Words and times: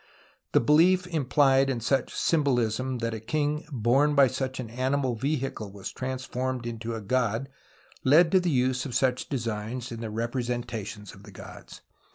The 0.53 0.59
belief 0.59 1.05
implied 1.05 1.69
in 1.69 1.77
sucli 1.77 2.09
symbolism 2.09 2.97
that 3.01 3.13
a 3.13 3.19
king 3.19 3.67
borne 3.71 4.15
by 4.15 4.25
such 4.29 4.59
an 4.59 4.67
animal 4.71 5.13
vehicle 5.13 5.71
was 5.71 5.91
transformed 5.91 6.65
into 6.65 6.95
a 6.95 7.01
god 7.01 7.49
led 8.03 8.31
to 8.31 8.39
the 8.39 8.49
use 8.49 8.83
of 8.87 8.95
such 8.95 9.29
designs 9.29 9.91
in 9.91 10.01
the 10.01 10.07
repre 10.07 10.41
sentations 10.43 11.13
of 11.13 11.21
Q 11.31 11.43
ods. 11.43 11.81